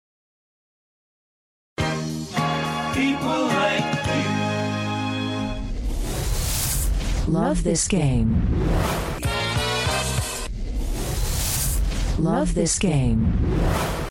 People 2.95 3.45
like 3.45 3.85
Love 7.27 7.61
this 7.61 7.87
game. 7.87 8.41
Love 12.17 12.55
this 12.55 12.79
game. 12.79 14.02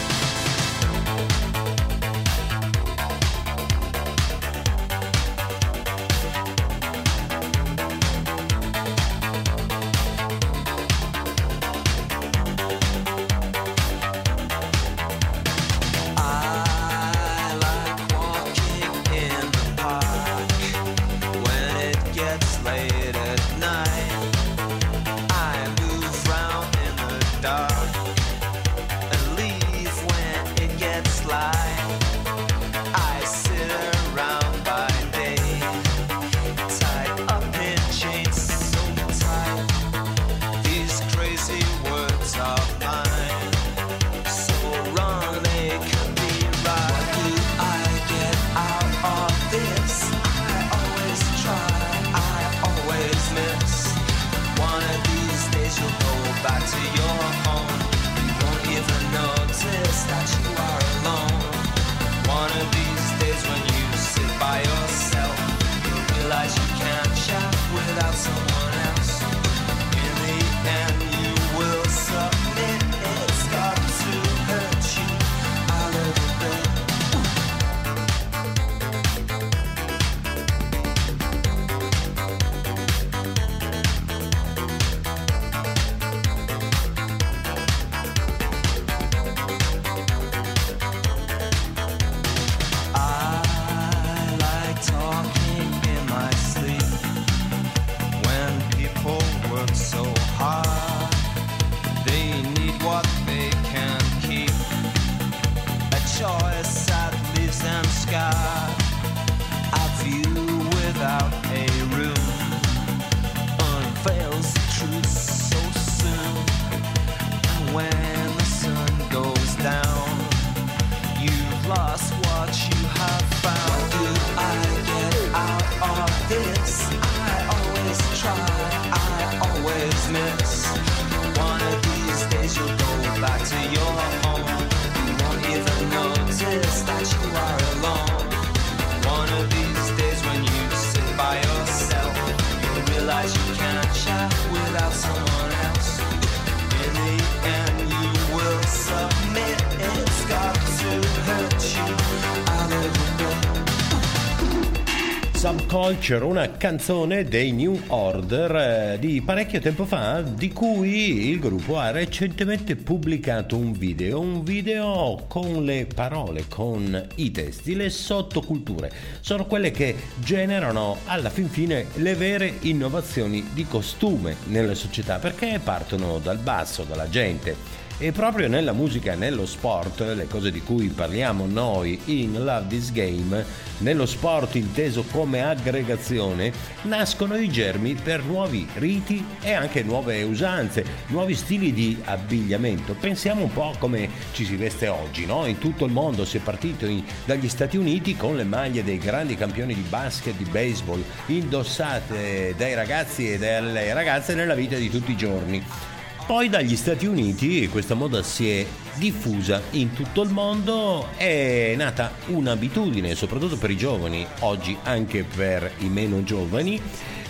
Subculture, 155.42 156.24
una 156.24 156.52
canzone 156.52 157.24
dei 157.24 157.50
New 157.50 157.76
Order 157.88 158.54
eh, 158.94 158.98
di 159.00 159.20
parecchio 159.22 159.58
tempo 159.58 159.84
fa, 159.84 160.20
di 160.22 160.52
cui 160.52 161.30
il 161.30 161.40
gruppo 161.40 161.80
ha 161.80 161.90
recentemente 161.90 162.76
pubblicato 162.76 163.56
un 163.56 163.72
video, 163.72 164.20
un 164.20 164.44
video 164.44 165.24
con 165.26 165.64
le 165.64 165.88
parole, 165.92 166.44
con 166.46 167.08
i 167.16 167.32
testi, 167.32 167.74
le 167.74 167.90
sottoculture. 167.90 168.92
Sono 169.18 169.44
quelle 169.46 169.72
che 169.72 169.96
generano 170.20 170.98
alla 171.06 171.28
fin 171.28 171.48
fine 171.48 171.86
le 171.94 172.14
vere 172.14 172.58
innovazioni 172.60 173.48
di 173.52 173.66
costume 173.66 174.36
nelle 174.44 174.76
società, 174.76 175.18
perché 175.18 175.58
partono 175.60 176.20
dal 176.20 176.38
basso, 176.38 176.84
dalla 176.84 177.08
gente. 177.08 177.81
E 178.02 178.10
proprio 178.10 178.48
nella 178.48 178.72
musica 178.72 179.12
e 179.12 179.14
nello 179.14 179.46
sport, 179.46 180.00
le 180.00 180.26
cose 180.26 180.50
di 180.50 180.60
cui 180.60 180.88
parliamo 180.88 181.46
noi 181.46 182.00
in 182.06 182.32
Love 182.32 182.66
This 182.66 182.90
Game, 182.90 183.44
nello 183.78 184.06
sport 184.06 184.56
inteso 184.56 185.04
come 185.12 185.44
aggregazione, 185.44 186.52
nascono 186.82 187.36
i 187.36 187.48
germi 187.48 187.94
per 187.94 188.24
nuovi 188.24 188.66
riti 188.74 189.24
e 189.40 189.52
anche 189.52 189.84
nuove 189.84 190.20
usanze, 190.24 190.84
nuovi 191.10 191.36
stili 191.36 191.72
di 191.72 191.96
abbigliamento. 192.06 192.94
Pensiamo 192.94 193.44
un 193.44 193.52
po' 193.52 193.72
come 193.78 194.08
ci 194.32 194.44
si 194.44 194.56
veste 194.56 194.88
oggi, 194.88 195.24
no? 195.24 195.46
In 195.46 195.58
tutto 195.58 195.84
il 195.84 195.92
mondo 195.92 196.24
si 196.24 196.38
è 196.38 196.40
partito 196.40 196.86
in- 196.86 197.04
dagli 197.24 197.48
Stati 197.48 197.76
Uniti 197.76 198.16
con 198.16 198.34
le 198.34 198.42
maglie 198.42 198.82
dei 198.82 198.98
grandi 198.98 199.36
campioni 199.36 199.74
di 199.74 199.84
basket, 199.88 200.36
di 200.36 200.48
baseball, 200.50 201.04
indossate 201.26 202.52
dai 202.56 202.74
ragazzi 202.74 203.32
e 203.32 203.38
dalle 203.38 203.94
ragazze 203.94 204.34
nella 204.34 204.56
vita 204.56 204.74
di 204.74 204.90
tutti 204.90 205.12
i 205.12 205.16
giorni. 205.16 205.90
Poi 206.26 206.48
dagli 206.48 206.76
Stati 206.76 207.06
Uniti 207.06 207.68
questa 207.68 207.94
moda 207.94 208.22
si 208.22 208.48
è 208.48 208.66
diffusa 208.94 209.60
in 209.72 209.92
tutto 209.92 210.22
il 210.22 210.30
mondo, 210.30 211.08
è 211.16 211.74
nata 211.76 212.12
un'abitudine, 212.26 213.14
soprattutto 213.14 213.56
per 213.56 213.70
i 213.70 213.76
giovani, 213.76 214.26
oggi 214.40 214.76
anche 214.84 215.24
per 215.24 215.72
i 215.78 215.88
meno 215.88 216.22
giovani, 216.22 216.80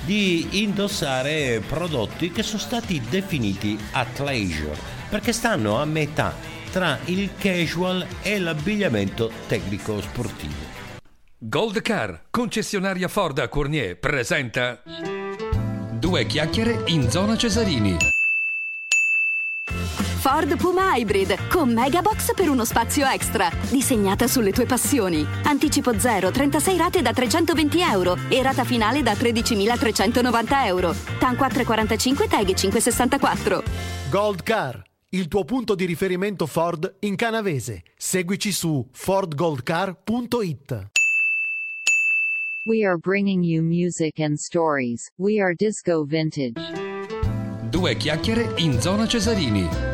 di 0.04 0.62
indossare 0.62 1.62
prodotti 1.66 2.30
che 2.30 2.42
sono 2.42 2.60
stati 2.60 3.00
definiti 3.08 3.78
athleisure, 3.92 4.76
perché 5.08 5.32
stanno 5.32 5.78
a 5.80 5.84
metà 5.84 6.34
tra 6.70 6.98
il 7.06 7.30
casual 7.38 8.06
e 8.22 8.38
l'abbigliamento 8.38 9.30
tecnico 9.48 10.00
sportivo. 10.00 10.70
Gold 11.38 11.80
Car, 11.82 12.24
concessionaria 12.30 13.08
Ford 13.08 13.38
a 13.38 13.48
Cournier, 13.48 13.98
presenta 13.98 14.80
Due 15.92 16.26
chiacchiere 16.26 16.82
in 16.86 17.10
zona 17.10 17.36
Cesarini. 17.36 17.96
Ford 20.22 20.56
Puma 20.56 20.94
Hybrid 20.94 21.48
con 21.48 21.72
Megabox 21.72 22.32
per 22.34 22.48
uno 22.48 22.64
spazio 22.64 23.04
extra. 23.06 23.50
Disegnata 23.68 24.28
sulle 24.28 24.52
tue 24.52 24.66
passioni. 24.66 25.26
Anticipo 25.42 25.98
0, 25.98 26.30
36 26.30 26.76
rate 26.76 27.02
da 27.02 27.12
320 27.12 27.80
euro 27.80 28.16
e 28.28 28.40
rata 28.40 28.62
finale 28.62 29.02
da 29.02 29.14
13.390 29.14 30.66
euro. 30.66 30.94
TAN 31.18 31.34
445 31.34 32.28
TAG 32.28 32.54
564. 32.54 33.62
Gold 34.10 34.44
Car, 34.44 34.80
il 35.08 35.26
tuo 35.26 35.42
punto 35.42 35.74
di 35.74 35.86
riferimento 35.86 36.46
Ford 36.46 36.98
in 37.00 37.16
canavese. 37.16 37.82
Seguici 37.96 38.52
su 38.52 38.86
fordgoldcar.it. 38.92 40.90
We 42.64 42.86
are 42.86 42.96
bringing 42.96 43.42
you 43.42 43.60
music 43.60 44.20
and 44.20 44.36
stories. 44.36 45.10
We 45.16 45.40
are 45.40 45.52
Disco 45.52 46.04
Vintage. 46.04 46.60
Due 47.68 47.96
chiacchiere 47.96 48.52
in 48.58 48.80
zona 48.80 49.08
Cesarini. 49.08 49.91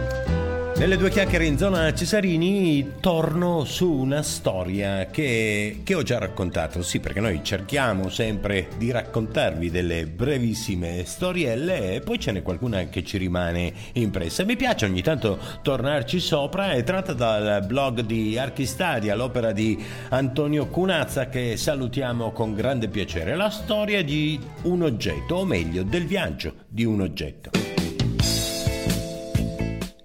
Nelle 0.78 0.96
due 0.96 1.10
chiacchiere 1.10 1.44
in 1.44 1.58
zona 1.58 1.92
Cesarini 1.92 2.92
torno 3.00 3.64
su 3.64 3.90
una 3.90 4.22
storia 4.22 5.06
che, 5.06 5.80
che 5.82 5.94
ho 5.96 6.04
già 6.04 6.18
raccontato, 6.18 6.82
sì 6.82 7.00
perché 7.00 7.18
noi 7.18 7.40
cerchiamo 7.42 8.08
sempre 8.08 8.68
di 8.76 8.92
raccontarvi 8.92 9.72
delle 9.72 10.06
brevissime 10.06 11.04
storielle 11.04 11.94
e 11.94 12.00
poi 12.00 12.20
ce 12.20 12.30
n'è 12.30 12.42
qualcuna 12.42 12.84
che 12.84 13.02
ci 13.02 13.18
rimane 13.18 13.72
impressa. 13.94 14.44
Mi 14.44 14.54
piace 14.54 14.84
ogni 14.84 15.02
tanto 15.02 15.36
tornarci 15.62 16.20
sopra, 16.20 16.70
è 16.70 16.84
tratta 16.84 17.12
dal 17.12 17.66
blog 17.66 18.02
di 18.02 18.38
Archistadia, 18.38 19.16
l'opera 19.16 19.50
di 19.50 19.76
Antonio 20.10 20.68
Cunazza 20.68 21.28
che 21.28 21.56
salutiamo 21.56 22.30
con 22.30 22.54
grande 22.54 22.86
piacere, 22.86 23.34
la 23.34 23.50
storia 23.50 24.04
di 24.04 24.38
un 24.62 24.82
oggetto, 24.82 25.34
o 25.34 25.44
meglio 25.44 25.82
del 25.82 26.06
viaggio 26.06 26.54
di 26.68 26.84
un 26.84 27.00
oggetto. 27.00 27.67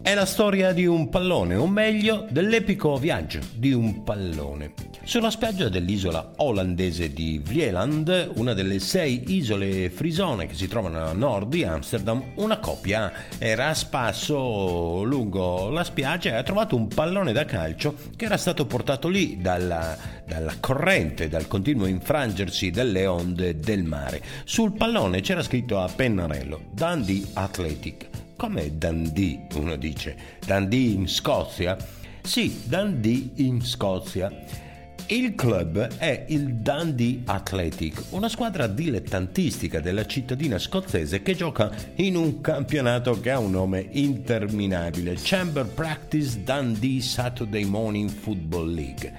È 0.03 0.13
la 0.13 0.25
storia 0.25 0.73
di 0.73 0.85
un 0.85 1.07
pallone, 1.07 1.55
o 1.55 1.65
meglio 1.65 2.27
dell'epico 2.29 2.97
viaggio 2.97 3.39
di 3.55 3.71
un 3.71 4.03
pallone. 4.03 4.73
Sulla 5.05 5.29
spiaggia 5.29 5.69
dell'isola 5.69 6.33
olandese 6.35 7.13
di 7.13 7.39
Vlieland, 7.41 8.31
una 8.35 8.53
delle 8.53 8.79
sei 8.79 9.23
isole 9.27 9.89
frisone 9.89 10.45
che 10.45 10.55
si 10.55 10.67
trovano 10.67 11.05
a 11.05 11.13
nord 11.13 11.47
di 11.47 11.63
Amsterdam, 11.63 12.21
una 12.35 12.59
coppia 12.59 13.13
era 13.37 13.69
a 13.69 13.73
spasso 13.73 15.03
lungo 15.03 15.69
la 15.69 15.85
spiaggia 15.85 16.31
e 16.31 16.35
ha 16.35 16.43
trovato 16.43 16.75
un 16.75 16.89
pallone 16.89 17.31
da 17.31 17.45
calcio 17.45 17.95
che 18.17 18.25
era 18.25 18.35
stato 18.35 18.65
portato 18.65 19.07
lì 19.07 19.39
dalla, 19.39 19.97
dalla 20.27 20.55
corrente, 20.59 21.29
dal 21.29 21.47
continuo 21.47 21.85
infrangersi 21.85 22.71
delle 22.71 23.05
onde 23.07 23.55
del 23.55 23.83
mare. 23.83 24.21
Sul 24.43 24.73
pallone 24.73 25.21
c'era 25.21 25.41
scritto 25.41 25.79
a 25.79 25.87
pennarello 25.87 26.59
Dundee 26.73 27.23
Athletic. 27.35 28.12
Come 28.43 28.77
Dundee, 28.77 29.45
uno 29.53 29.77
dice? 29.77 30.17
Dundee 30.45 30.91
in 30.91 31.07
Scozia? 31.07 31.77
Sì, 32.21 32.63
Dundee 32.65 33.29
in 33.35 33.61
Scozia. 33.61 34.29
Il 35.07 35.33
club 35.33 35.95
è 35.95 36.25
il 36.27 36.55
Dundee 36.55 37.21
Athletic, 37.23 38.03
una 38.09 38.27
squadra 38.27 38.67
dilettantistica 38.67 39.79
della 39.79 40.05
cittadina 40.05 40.59
scozzese 40.59 41.21
che 41.21 41.35
gioca 41.35 41.71
in 41.95 42.17
un 42.17 42.41
campionato 42.41 43.17
che 43.17 43.31
ha 43.31 43.39
un 43.39 43.51
nome 43.51 43.87
interminabile, 43.91 45.15
Chamber 45.17 45.65
Practice 45.65 46.43
Dundee 46.43 46.99
Saturday 46.99 47.63
Morning 47.63 48.09
Football 48.09 48.73
League. 48.73 49.13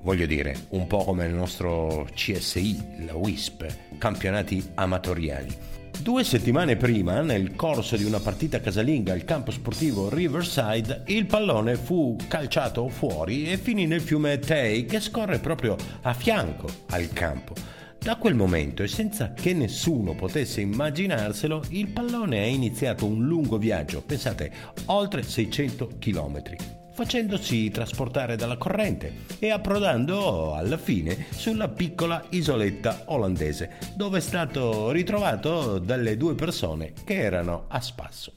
Voglio 0.00 0.24
dire, 0.24 0.56
un 0.70 0.86
po' 0.86 1.04
come 1.04 1.26
il 1.26 1.34
nostro 1.34 2.08
CSI, 2.14 3.04
la 3.04 3.14
WISP, 3.14 3.98
campionati 3.98 4.70
amatoriali. 4.72 5.82
Due 6.00 6.22
settimane 6.22 6.76
prima, 6.76 7.22
nel 7.22 7.54
corso 7.56 7.96
di 7.96 8.04
una 8.04 8.20
partita 8.20 8.60
casalinga 8.60 9.12
al 9.12 9.24
campo 9.24 9.50
sportivo 9.50 10.10
Riverside, 10.10 11.04
il 11.06 11.24
pallone 11.24 11.76
fu 11.76 12.16
calciato 12.28 12.88
fuori 12.88 13.50
e 13.50 13.56
finì 13.56 13.86
nel 13.86 14.02
fiume 14.02 14.38
Tay 14.38 14.84
che 14.84 15.00
scorre 15.00 15.38
proprio 15.38 15.76
a 16.02 16.12
fianco 16.12 16.68
al 16.90 17.08
campo. 17.12 17.54
Da 17.98 18.16
quel 18.16 18.34
momento 18.34 18.82
e 18.82 18.88
senza 18.88 19.32
che 19.32 19.54
nessuno 19.54 20.14
potesse 20.14 20.60
immaginarselo, 20.60 21.62
il 21.70 21.88
pallone 21.88 22.40
ha 22.40 22.46
iniziato 22.46 23.06
un 23.06 23.24
lungo 23.24 23.56
viaggio, 23.56 24.02
pensate, 24.02 24.52
oltre 24.86 25.22
600 25.22 25.92
km 25.98 26.83
facendosi 26.94 27.70
trasportare 27.70 28.36
dalla 28.36 28.56
corrente 28.56 29.24
e 29.38 29.50
approdando 29.50 30.54
alla 30.54 30.78
fine 30.78 31.26
sulla 31.30 31.68
piccola 31.68 32.24
isoletta 32.30 33.02
olandese, 33.06 33.78
dove 33.94 34.18
è 34.18 34.20
stato 34.20 34.90
ritrovato 34.90 35.78
dalle 35.78 36.16
due 36.16 36.34
persone 36.34 36.92
che 37.04 37.14
erano 37.16 37.64
a 37.68 37.80
spasso. 37.80 38.32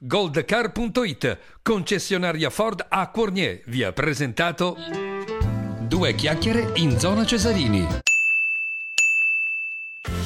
Goldcar.it, 0.00 1.38
concessionaria 1.60 2.50
Ford 2.50 2.86
a 2.88 3.10
Cornier, 3.10 3.62
vi 3.66 3.82
ha 3.82 3.92
presentato 3.92 4.76
Due 5.88 6.14
chiacchiere 6.14 6.72
in 6.74 6.98
zona 6.98 7.24
Cesarini. 7.24 8.07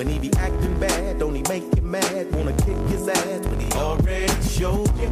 When 0.00 0.08
he 0.08 0.18
be 0.18 0.32
acting 0.38 0.80
bad, 0.80 1.18
don't 1.18 1.34
he 1.34 1.42
make 1.42 1.62
you 1.76 1.82
mad? 1.82 2.34
Wanna 2.34 2.54
kick 2.54 2.78
his 2.88 3.06
ass, 3.06 3.46
but 3.46 3.60
he 3.60 3.70
already 3.72 4.32
showed 4.48 4.88
you 4.98 5.10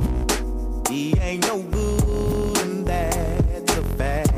he 0.88 1.14
ain't 1.20 1.46
no 1.46 1.60
good, 1.60 2.58
and 2.60 2.86
that's 2.86 3.76
a 3.76 3.82
fact. 3.98 4.32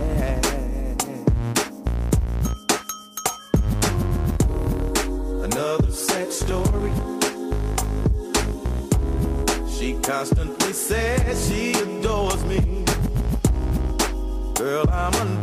Another 5.45 5.93
sad 5.93 6.33
story. 6.33 6.91
She 9.71 9.95
constantly 10.03 10.73
says 10.73 11.49
she 11.49 11.75
adores 11.75 12.45
me. 12.45 12.85
Girl, 14.57 14.85
I'm 14.91 15.15
a 15.15 15.43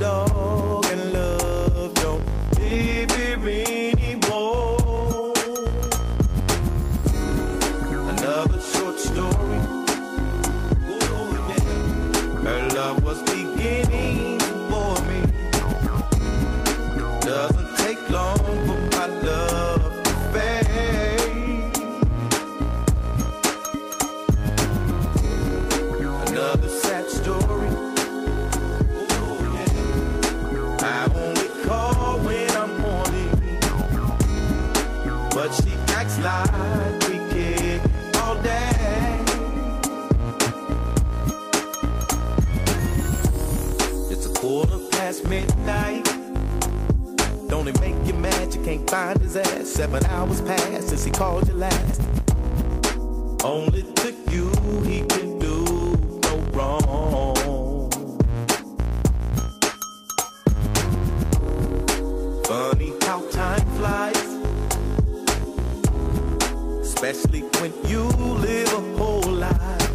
especially 66.97 67.41
when 67.61 67.71
you 67.85 68.01
live 68.41 68.73
a 68.73 68.97
whole 68.97 69.21
life 69.21 69.91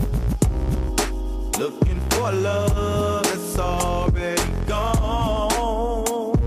looking 1.58 1.98
for 2.10 2.30
love 2.30 3.24
that's 3.24 3.58
already 3.58 4.42
gone. 4.68 6.38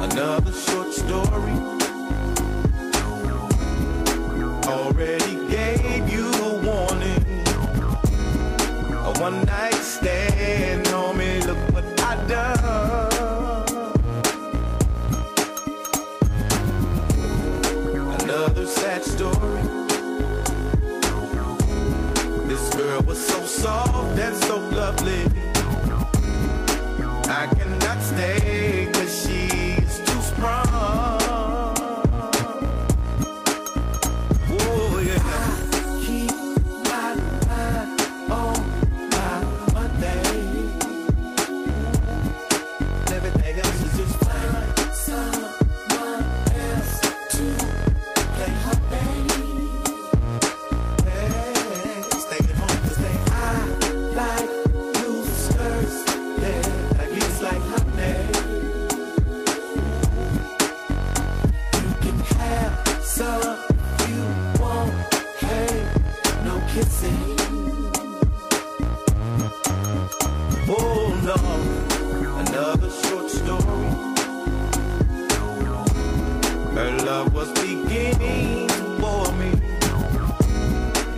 Another 0.00 0.52
short 0.52 0.92
story 0.92 1.73
was 23.64 23.86
so 23.86 23.92
soft 23.92 24.18
and 24.18 24.36
so 24.36 24.56
lovely. 24.76 25.33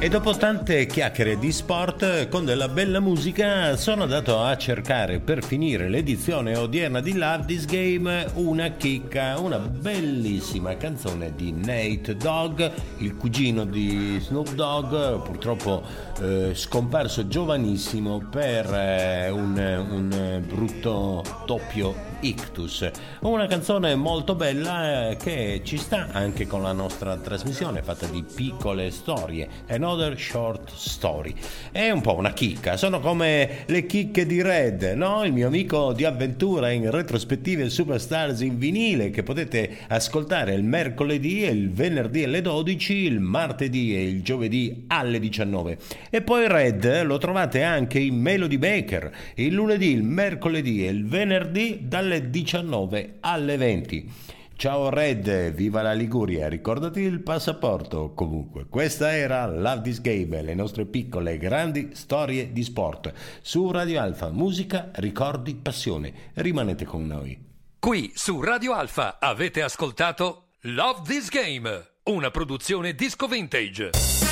E 0.07 0.09
dopo 0.09 0.37
tante 0.37 0.87
chiacchiere 0.87 1.37
di 1.37 1.51
sport 1.51 2.29
con 2.29 2.45
della 2.45 2.69
bella 2.69 3.01
musica 3.01 3.77
sono 3.77 4.05
andato 4.05 4.41
a 4.41 4.57
cercare 4.57 5.19
per 5.19 5.43
finire 5.43 5.89
l'edizione 5.89 6.57
odierna 6.57 7.01
di 7.01 7.15
Love 7.15 7.45
This 7.47 7.65
Game 7.65 8.25
una 8.35 8.69
chicca, 8.77 9.37
una 9.41 9.59
bellissima 9.59 10.77
canzone 10.77 11.33
di 11.35 11.51
Nate 11.51 12.15
Dogg, 12.15 12.63
il 12.99 13.17
cugino 13.17 13.65
di 13.65 14.21
Snoop 14.21 14.53
Dogg, 14.53 15.25
purtroppo 15.25 15.83
eh, 16.21 16.53
scomparso 16.55 17.27
giovanissimo 17.27 18.25
per 18.31 18.73
eh, 18.73 19.29
un, 19.31 19.57
un 19.91 20.45
brutto 20.47 21.25
doppio 21.47 22.15
ictus. 22.21 22.91
Una 23.21 23.47
canzone 23.47 23.95
molto 23.95 24.35
bella 24.35 25.11
eh, 25.11 25.17
che 25.17 25.61
ci 25.65 25.77
sta 25.77 26.09
anche 26.13 26.47
con 26.47 26.63
la 26.63 26.73
nostra 26.73 27.17
trasmissione 27.17 27.83
fatta 27.83 28.07
di 28.07 28.23
piccole 28.23 28.91
storie. 28.91 29.49
Another 29.69 30.19
Short 30.19 30.73
Story. 30.75 31.35
È 31.71 31.91
un 31.91 32.01
po' 32.01 32.17
una 32.17 32.33
chicca, 32.33 32.77
sono 32.77 33.01
come 33.01 33.65
le 33.67 33.87
chicche 33.87 34.27
di 34.27 34.43
Red, 34.43 34.83
no? 34.95 35.25
Il 35.25 35.33
mio 35.33 35.47
amico 35.47 35.93
di 35.93 36.05
avventura 36.05 36.71
in 36.71 36.91
retrospettive 36.91 37.69
Superstars 37.69 38.41
in 38.41 38.59
vinile 38.59 39.11
che 39.11 39.23
potete 39.23 39.77
ascoltare 39.89 40.55
il 40.55 40.65
mercoledì 40.65 41.45
e 41.45 41.51
il 41.51 41.71
venerdì 41.71 42.25
alle 42.25 42.43
12, 42.43 42.95
il 42.95 43.21
martedì 43.21 43.97
e 43.97 44.03
il 44.03 44.23
giovedì 44.23 44.85
alle 44.89 45.19
19. 45.19 45.79
E 46.11 46.23
poi 46.23 46.49
Red 46.49 47.03
lo 47.03 47.19
trovate 47.19 47.63
anche 47.63 47.99
in 47.99 48.21
Melody 48.21 48.59
Baker, 48.59 49.11
il 49.35 49.53
lunedì, 49.53 49.91
il 49.91 50.03
mercoledì 50.03 50.87
e 50.87 50.91
il 50.91 51.07
venerdì 51.07 51.85
dalle 52.07 52.31
19 52.31 53.17
alle 53.21 53.57
20. 53.57 54.13
Ciao 54.57 54.89
Red, 54.89 55.53
viva 55.53 55.83
la 55.83 55.93
Liguria, 55.93 56.49
ricordati 56.49 57.01
il 57.01 57.21
passaporto. 57.21 58.13
Comunque, 58.15 58.67
questa 58.71 59.15
era 59.15 59.47
Love 59.47 59.83
This 59.83 60.01
Game, 60.01 60.41
le 60.41 60.55
nostre 60.55 60.87
piccole 60.87 61.33
e 61.33 61.39
grandi 61.39 61.91
storie 61.93 62.53
di 62.53 62.63
sport. 62.63 63.13
Su 63.43 63.71
Radio 63.71 64.01
Alfa, 64.01 64.31
musica, 64.31 64.91
ricordi, 64.95 65.57
passione. 65.57 66.31
Rimanete 66.35 66.85
con 66.85 67.07
noi. 67.07 67.39
Qui 67.79 68.13
su 68.15 68.41
Radio 68.41 68.73
Alfa 68.73 69.19
avete 69.19 69.63
ascoltato 69.63 70.45
Love 70.61 71.01
This 71.05 71.29
Game, 71.29 71.89
una 72.05 72.31
produzione 72.31 72.95
disco 72.95 73.27
vintage. 73.27 74.26